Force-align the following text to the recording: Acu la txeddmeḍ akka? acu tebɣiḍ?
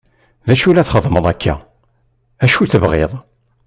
Acu 0.51 0.69
la 0.73 0.83
txeddmeḍ 0.87 1.25
akka? 1.31 1.55
acu 2.43 2.63
tebɣiḍ? 2.71 3.11